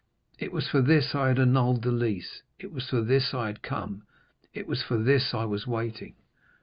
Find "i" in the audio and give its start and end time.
1.13-1.27, 3.35-3.45, 5.35-5.45